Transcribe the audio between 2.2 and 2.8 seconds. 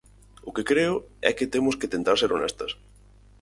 ser honestas.